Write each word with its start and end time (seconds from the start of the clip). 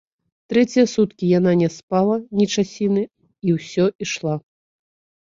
Трэція 0.51 0.83
суткі 0.93 1.25
яна 1.39 1.51
не 1.61 1.67
спала 1.73 2.15
ні 2.39 2.45
часіны 2.55 3.03
і 3.49 3.55
ўсё 3.57 3.85
ішла. 4.07 4.35